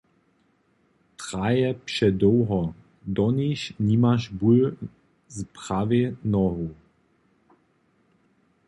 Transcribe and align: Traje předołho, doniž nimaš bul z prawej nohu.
Traje 1.17 1.73
předołho, 1.73 2.75
doniž 3.05 3.73
nimaš 3.79 4.29
bul 4.29 4.77
z 5.27 5.43
prawej 5.53 6.15
nohu. 6.23 6.75